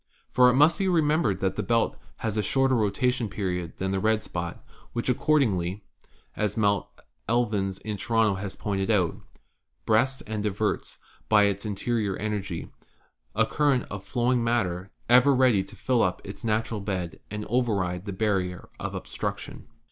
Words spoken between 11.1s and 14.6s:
by its in terior energy, a current of flowing